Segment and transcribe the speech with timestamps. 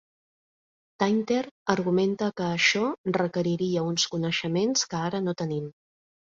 [1.03, 1.41] Tainter
[1.73, 2.83] argumenta que això
[3.19, 5.73] requeriria uns coneixements que ara no tenim.